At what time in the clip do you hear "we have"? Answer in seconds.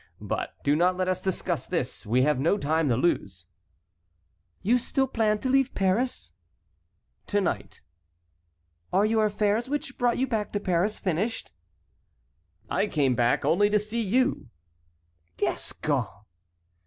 2.07-2.39